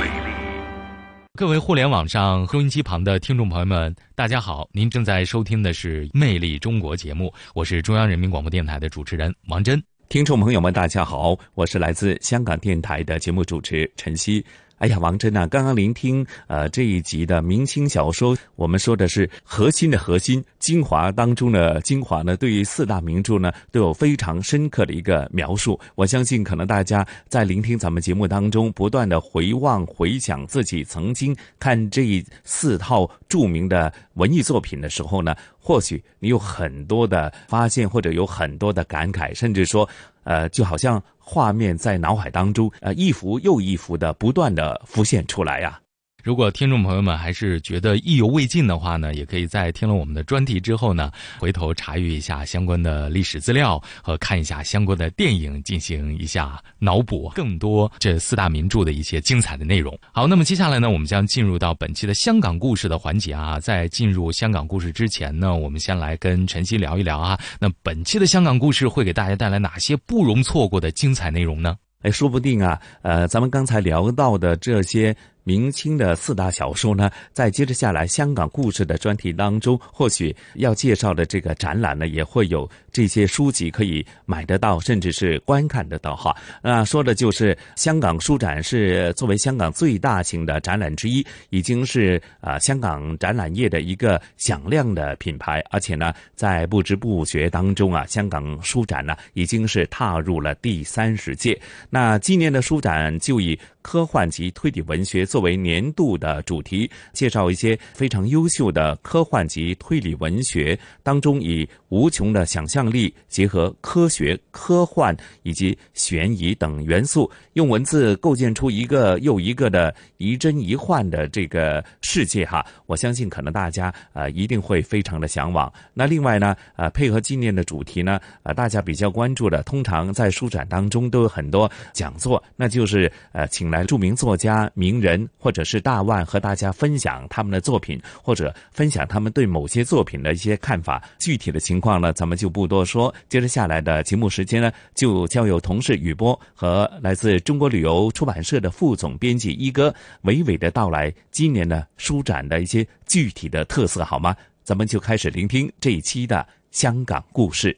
[1.37, 9.83] 各位互联网上收音机旁的听众朋友们，大家好，您正在收听的是《魅力中国》节目，我是中央人民广播电台的主持人王真。
[10.09, 14.45] 听众朋友们，大家好，我是来自香港电台的节目主持陈曦。
[14.81, 25.79] 哎呀，王真啊，刚刚聆听呃这一集的明清小说，我们说的是核心的核心精华当中的精华呢，对于四大名著呢都有非常深刻的一个描述。
[25.97, 39.87] 我相信，可能大家在聆听咱们节目当中，不断的回望回想自己曾经看这四套著名的文艺作品的时候呢，或许你有很多的发现，或者有很多的感慨，甚至说。
[40.23, 45.81] 呃，就好像画面在脑海当中，呃，一幅又一幅的不断的浮现出来呀。
[46.23, 59.99] 如果听众朋友们还是觉得意犹未尽的话呢，也可以在听了我们的专题之后呢，回头查阅一下相关的历史资料和看一下相关的电影，进行一下脑补更多这四大名著的一些精彩的内容。
[60.13, 63.59] 好，那么接下来呢，我们将进入到本期的香港故事的环节啊。
[63.59, 67.39] 在进入香港故事之前呢，我们先来跟晨曦聊一聊啊。
[67.59, 71.77] 那本期的香港故事会给大家带来哪些不容错过的精彩内容呢？
[72.03, 75.17] 哎，说不定啊，呃，咱们刚才聊到的这些。
[75.45, 86.37] 明清的四大小说呢，在接着下来香港故事的专题当中，或许要介绍的这个展览呢，也会有这些书籍可以买得到，甚至是观看得到哈。
[86.63, 101.61] 那说的就是香港书展是作为香港最大型的展览之一，已经是啊香港展览业的一个响亮的品牌，而且呢，在不知不觉当中啊，香港书展呢已经是踏入了第三十届。
[101.89, 122.67] 那今年的书展就以科幻及推理文学作为年度的主题，介绍一些非常优秀的科幻及推理文学当中，以无穷的想象力结合科学、科幻以及悬疑等元素，用文字构建出一个又一个的疑真疑幻的这个世界哈。
[122.87, 125.73] 我相信可能大家呃一定会非常的向往。
[125.95, 133.71] 那另外呢，呃，配合今年的主题呢，呃，大家比较关注的，通常在书展当中都有很多讲座，那就是呃请。
[133.71, 141.03] 来，著名作家、名人或者是大腕和大家分享他们的作品，或者分享他们对某些作品的一些看法。
[141.19, 143.15] 具体的情况呢，咱们就不多说。
[143.29, 149.95] 接着下来的节目时间呢，就交由同事雨波和来自中国旅游出版社的副总编辑一哥
[150.25, 154.37] 娓娓的道来今年的书展的一些具体的特色，好吗？
[154.63, 157.77] 咱们就开始聆听这一期的香港故事。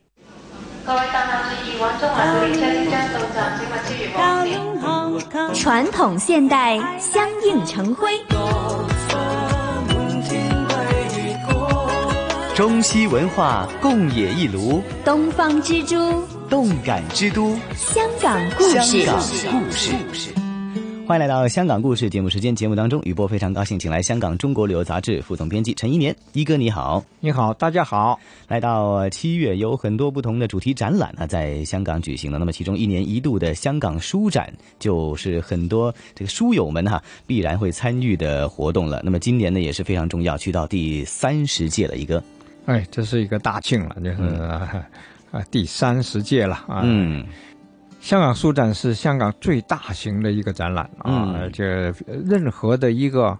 [0.85, 4.72] 各位乘客注意，往中环列车即将到站，请勿超越黄线。
[5.55, 8.11] 传统现代相映成辉，
[12.55, 19.05] 中西文化共冶一炉，东方之珠，动感之都，香港故事。
[19.05, 19.15] 香
[19.51, 20.42] 港故事。
[21.05, 22.55] 欢迎来到香港故事节目时间。
[22.55, 28.19] 节目当中，雨波非常高兴，请来香港中国旅游杂志副总编辑陈一年一哥，你好，你好，大家好。
[28.47, 32.39] 来到七月，有很多不同的主题展览呢，在香港举行了。
[32.39, 39.03] 那么，其中一年一度的香港书展，就是很多这个书友们哈必然会参与的活动了。
[39.05, 42.23] 那么，今年呢也是非常重要，去到第三十届了，一个。
[42.67, 44.23] 哎，这是一个大庆了，就是
[45.33, 46.83] 啊，第三十届了啊。
[46.85, 47.27] 嗯。
[48.03, 51.65] 香港书展是香港最大型的一个展览啊，而且
[52.25, 53.39] 任何的一个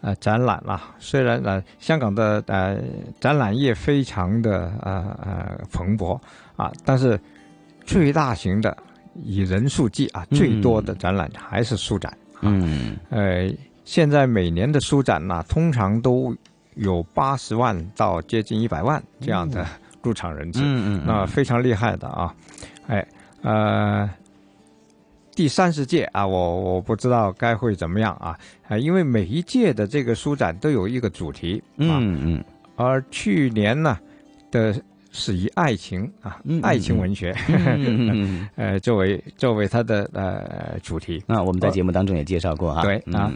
[0.00, 2.76] 呃展览啦，虽然呢香港的呃
[3.20, 6.20] 展览业非常的呃呃蓬勃
[6.56, 7.18] 啊，但是
[7.86, 8.76] 最大型的
[9.22, 12.12] 以人数计啊最多的展览还是书展。
[12.40, 13.48] 嗯，呃，
[13.84, 16.36] 现在每年的书展呢，通常都
[16.74, 19.64] 有八十万到接近一百万这样的
[20.02, 22.34] 入场人次，嗯嗯，那非常厉害的啊，
[22.88, 23.06] 哎。
[23.42, 24.08] 呃，
[25.34, 28.38] 第三十届啊，我我不知道该会怎么样啊。
[28.68, 32.44] 啊，因为每一届的这个书展都有一个主题，嗯嗯，
[32.76, 33.98] 而去年呢
[34.50, 34.74] 的
[35.10, 37.34] 是以爱情啊，爱情文学，
[38.56, 43.32] 呃，作为作为它的呃主题，那我们在节目当中也介绍过啊，对啊，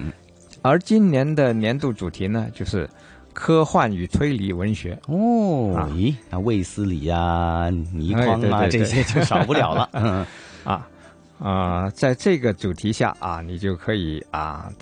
[0.62, 2.88] 而今年的年度主题呢，就是。
[3.34, 4.98] 科幻与推理文学。
[5.08, 9.90] 哦，咦，那卫斯理啊、倪匡啊这些就少不了了。
[10.64, 10.88] 啊
[11.38, 14.72] 啊，在这个主题下啊，你就可以啊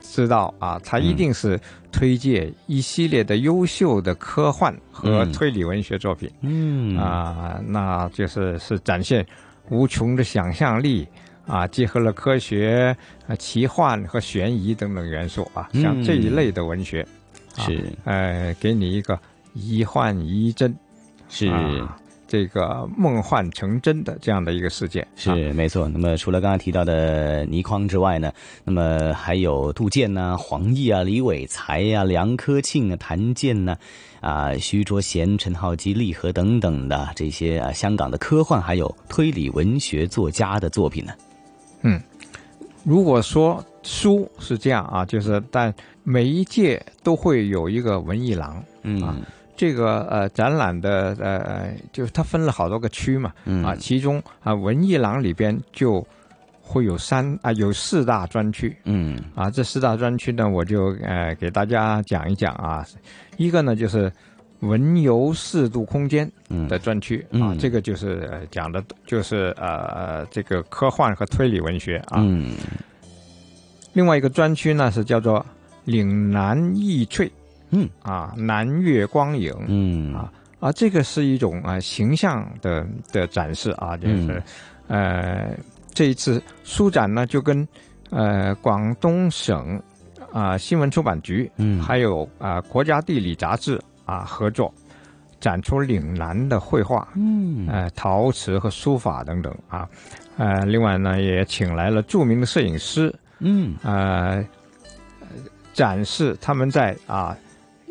[0.00, 1.60] 知道啊，他一定是
[1.92, 6.30] 推荐一系列的优秀的科幻和推理文学作品。
[6.40, 6.96] 嗯。
[6.96, 9.26] 啊，那就是是展现
[9.68, 11.06] 无穷的想象力
[11.46, 12.96] 啊，结合了科学、
[13.38, 17.06] 奇幻和悬疑等等元素啊，像这一类的文学。
[17.60, 19.18] 是，呃，给你一个
[19.54, 20.74] 一幻一真，
[21.28, 21.50] 是
[22.26, 25.88] 这个梦幻成真的这样的一个世界，是没错。
[25.88, 28.32] 那么除了刚刚提到的倪匡之外呢，
[28.62, 33.76] 那么还有杜建呐、黄奕啊、李伟才呀、梁科庆啊、谭健呐、
[34.20, 41.12] 啊徐卓贤、陈浩基、利和等等的这些啊香港的科幻还有推理文学作家的作品呢。
[41.82, 42.00] 嗯，
[42.84, 45.74] 如果说书是这样啊，就是但。
[46.02, 48.56] 每一届都会有一个文艺廊，
[49.02, 49.16] 啊，
[49.54, 53.32] 这个呃展览的呃就是它分了好多个区嘛，
[53.64, 56.04] 啊，其中啊文艺廊里边就
[56.62, 62.84] 会有三啊有四大专区，嗯，啊这四大专区呢我就呃给大家讲一讲啊，
[63.36, 64.10] 一个呢就是
[64.60, 66.30] 文游四度空间
[66.66, 72.24] 的专区啊，这个就是讲的就是呃这个科幻和推理文学啊，
[73.92, 75.44] 另外一个专区呢是叫做。
[75.90, 77.30] 岭南异翠，
[77.70, 77.88] 嗯。
[78.02, 80.14] 啊，南岳光影，嗯。
[80.14, 84.42] 啊啊，这个是一种啊形象的的展示啊，就是
[84.88, 85.56] 呃
[85.94, 87.66] 这一次书展呢，就跟
[88.10, 89.82] 呃广东省
[90.30, 94.70] 啊新闻出版局，嗯，还有啊国家地理杂志啊合作，
[95.40, 99.88] 展出岭南的绘画，嗯，呃陶瓷和书法等等啊，
[100.36, 103.74] 呃另外呢也请来了著名的摄影师，嗯。
[103.82, 104.44] 啊。
[105.72, 107.36] 展示他们在啊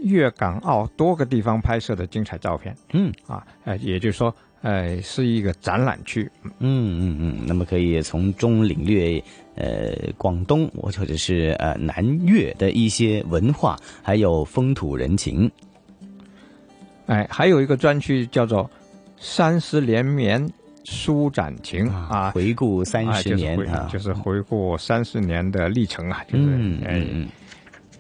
[0.04, 2.76] 粤港澳多个地方拍摄的精彩照片。
[2.94, 6.30] 嗯啊，呃，也就是说，呃，是一个展览区。
[6.44, 9.22] 嗯嗯嗯，那么可以从中领略
[9.56, 15.52] 呃广东或者是呃南粤的一些文化，还有风土人情。
[17.08, 18.70] 哎，还有一个专区叫做
[19.20, 20.48] “三十连绵
[20.86, 27.28] 书展情”啊，回顾三十年啊，就是回顾三十年的历程啊，就是嗯嗯。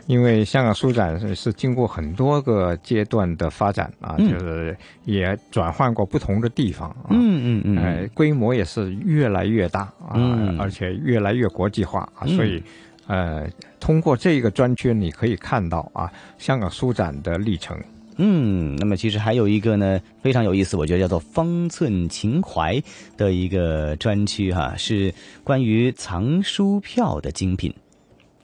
[0.10, 12.64] 因为香港书展是是经过很多个阶段的发展啊，嗯就是也转换过不同的地方啊，嗯嗯嗯，哎，规模也是越来越大啊，嗯而且越来越国际化啊，嗯所以
[13.06, 13.48] 呃，
[13.80, 17.78] 通过这个专区你可以看到啊，香港书展的历程。
[18.18, 22.82] 嗯，那么其实还有一个呢，非常有意思，我觉得叫做“方寸情怀”
[23.16, 27.72] 的一个专区哈，是关于藏书票的精品。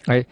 [0.05, 0.24] 哎。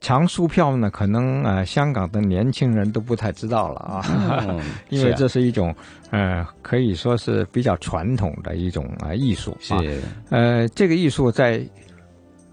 [0.00, 4.02] 藏书票呢，可能呃，香港的年轻人都不太知道了啊，
[4.48, 5.74] 嗯、 因为这是一种
[6.10, 9.54] 呃，可以说是比较传统的一种啊、呃、艺术。
[9.60, 9.74] 是，
[10.30, 11.62] 呃，这个艺术在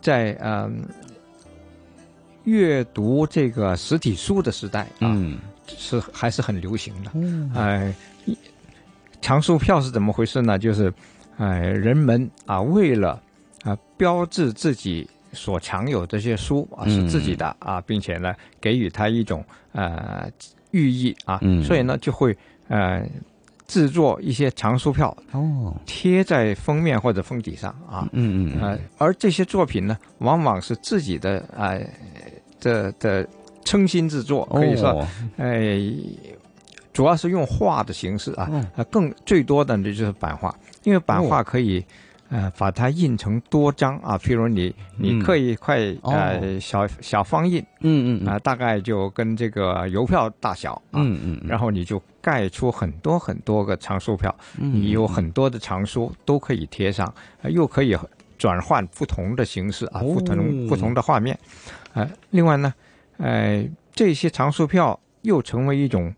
[0.02, 0.70] 在呃
[2.44, 7.12] 阅读这个实体书的时代啊，嗯、是还是很流行的。
[7.14, 7.96] 嗯，呃，
[9.22, 10.60] 藏书票是怎么回事呢？
[10.60, 10.94] 就是
[11.38, 13.12] 呃，人们啊，为了
[13.64, 15.10] 啊、呃、标志自己。
[15.38, 20.28] 所藏有这些书啊是自己的啊，并且呢给予他一种呃
[20.72, 22.36] 寓意啊，嗯、所以呢就会
[22.68, 23.08] 呃
[23.68, 31.86] 制作一些藏书票哦，贴在封面或者封底上啊，嗯嗯呃，而这些作品呢往往是自己的呃
[32.60, 33.28] 的的
[33.64, 35.08] 称心制作，可以说
[35.38, 35.78] 哎、呃、
[36.92, 41.86] 主要是用画的形式啊，呃更最多的呢就是版画，因为版画可以。
[42.30, 57.96] 呃，把它印成多张啊，譬如你你刻一块、嗯、呃、哦、小小方印，嗯嗯啊、呃，大概就跟这个邮票大小啊，嗯嗯，然后你就盖出很多很多个藏书票，嗯，你有很多的藏书都可以贴上，呃、又可以
[58.38, 61.38] 转换不同的形式啊，哦、不同不同的画面，
[61.94, 62.74] 呃，另外呢，
[63.18, 66.14] 呃，这些藏书票又成为一种。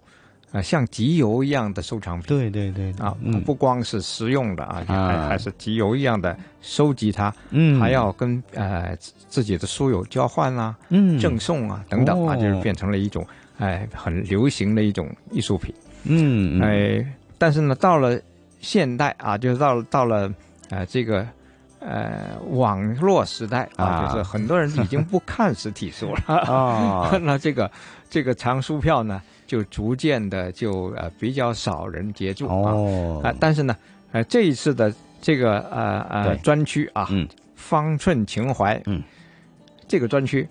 [0.51, 8.95] 啊、呃，像集邮一样的收藏品，对对对啊，嗯、不光是实用的啊，啊还还是集邮一样的收集它，嗯，还要跟呃
[9.29, 13.23] 自己的书友交换啊，嗯，赠送啊等等啊，哦、就是变成了一种
[13.59, 15.71] 哎、呃、很流行的一种艺术品，
[16.05, 17.05] 嗯，哎、呃，
[17.37, 18.19] 但是呢，到了
[18.59, 20.33] 现代啊，就是到了到了
[20.71, 21.27] 呃这个
[21.79, 24.07] 呃网络时代啊，啊。
[24.07, 27.69] 就是很多人已经不看实体书了啊， 那这个
[28.09, 29.21] 这个藏书票呢？
[29.49, 33.75] 就逐渐的就呃比较少人接触啊，哦、啊，但是呢，
[34.11, 39.01] 呃这一次的这个呃呃专区啊，嗯，方寸情怀，嗯，
[39.87, 40.47] 这个专区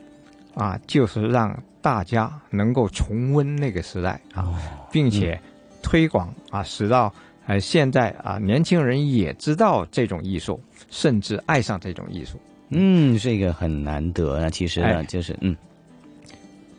[0.56, 4.54] 啊，就是让大家能够重温那个时代啊，哦、
[4.90, 5.40] 并且
[5.80, 7.14] 推广啊，使到
[7.46, 12.36] 呃现在啊年轻人也知道这种艺术，甚至爱上这种艺术。
[12.70, 15.56] 嗯，这个很难得啊，其实呢，哎、就是嗯，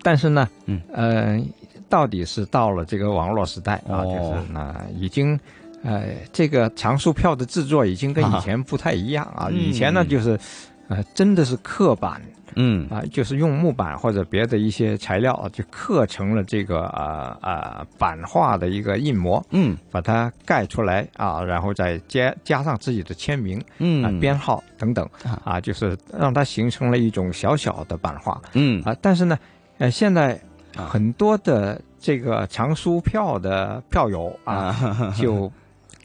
[0.03, 0.82] 但是呢，嗯。
[0.91, 1.41] 呃。
[1.90, 5.38] 到底是到了这个网络时代啊，哦、就是那已经，
[5.84, 9.46] 呃，这个藏书票的制作已经跟以前不太一样啊。
[9.46, 10.40] 啊以前呢，就是，
[10.88, 12.22] 呃，真的是刻板，
[12.56, 12.88] 嗯。
[12.90, 24.04] 啊，就是用木板或者别的一些材料啊，就刻成了这个呃呃版画的一个印模，嗯，把它盖出来啊，然后再加加上自己的签名，嗯。
[24.04, 25.10] 啊，编号等等
[25.44, 28.84] 啊，就是让它形成了一种小小的版画，嗯。
[28.84, 29.40] 啊，但是呢，
[29.80, 30.40] 呃，现在。
[30.76, 34.76] 很多的这个藏书票的票友啊，
[35.20, 35.51] 就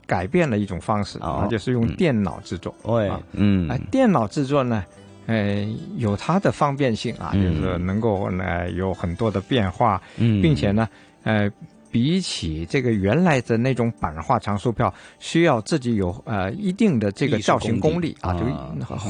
[0.06, 2.74] 改变了一种方式啊，就是用电脑制作。
[2.82, 4.84] 哦、啊，嗯，啊，电脑制作呢，
[5.26, 10.88] 呃，有它的方便性啊，嗯、就是能够呢有很多的变化，嗯，并且呢，
[11.22, 11.50] 呃，
[11.90, 18.44] 比起这个原来的那种版画藏书票，需要自己有呃一定的这个造型功力啊，就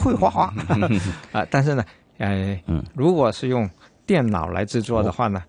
[0.00, 0.52] 会画画。
[1.32, 1.84] 啊，但是呢，
[2.18, 3.68] 呃，嗯，如果是用
[4.06, 5.42] 电脑来制作的话呢，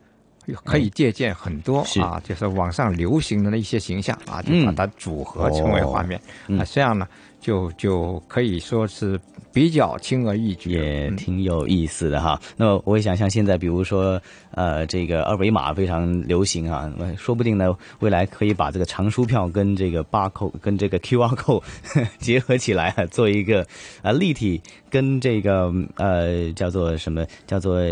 [0.64, 6.20] 可以借鉴很多啊，就是网上流行的一些形象啊，就把它组合成为画面。
[6.58, 7.08] 啊，这样呢，
[7.40, 9.20] 就就可以说是
[9.52, 12.40] 比较轻而易举，也挺有意思的哈。
[12.56, 14.22] 那么我也想像现在，比如说
[14.56, 21.62] 呃，这个二维码非常流行啊，说不定呢，未来可以把这个藏书票跟这个八扣跟这个 QR code
[22.18, 23.68] 结合起来，做一个
[24.02, 24.62] 啊立体。
[24.88, 27.84] 跟这个呃叫做什么叫做、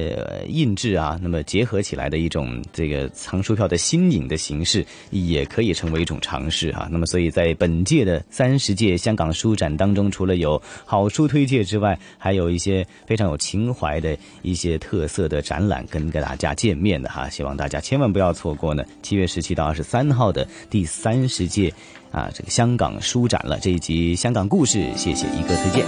[0.48, 6.90] 印制啊，那么结合起来的一种这个藏书票的新颖的形式，也可以成为一种尝试哈、啊。
[6.90, 9.54] 那么所以在本届的三十届香港书。
[9.54, 18.84] 展当中，除了有好书推介之外，还有一些非常有情怀的一些特色的展览跟跟大家家见面的哈，希望大家千万不要错过呢。
[19.02, 21.74] 七月十七到二十三号的第三十届
[22.12, 23.58] 啊这个香港书展了。
[23.60, 25.86] 这一集香港故事，谢谢一哥推荐。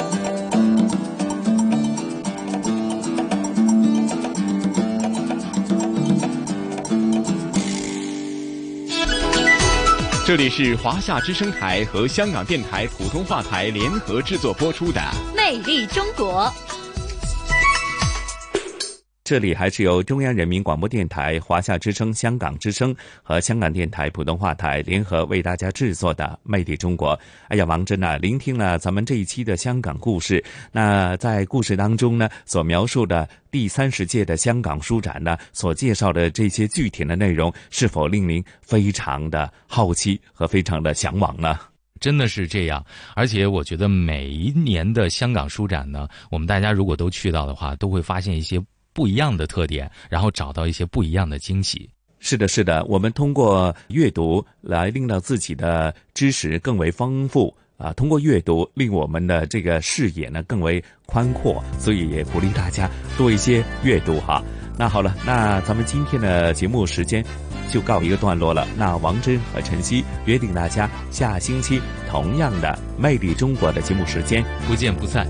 [10.25, 14.99] 这里是华夏之声台和香港电台普通话台联合制作播出的
[15.35, 16.51] 《魅力中国》。
[19.25, 27.17] 这里还是由中央人民广播电台、华夏之声、香港之声和香港电台普通话台联合为大家制作的《魅力中国》。
[27.47, 41.59] 哎呀，王真啊，聆听了咱们这一期的香港故事，那在故事当中呢，所描述的第三十届的香港书展呢，所介绍的这些具体的内容，是否令您非常的好奇和非常的向往呢？
[41.99, 48.61] 真的是这样，而且我觉得每一年的香港书展呢，我们大家如果都去到的话，都会发现一些。
[48.95, 51.89] 不一样的特点，然后找到一些不一样的惊喜。
[52.19, 64.41] 是的，是的，我们通过阅读来令到自己的知识更为丰富啊，通过阅读令我们的这个视野呢更为宽阔，所以也鼓励大家多一些阅读哈。
[64.77, 67.23] 那好了，那咱们今天的节目时间
[67.69, 68.67] 就告一个段落了。
[68.77, 71.79] 那王真和晨曦约定大家下星期
[72.09, 75.27] 同样的《魅力中国》的节目时间不见不散。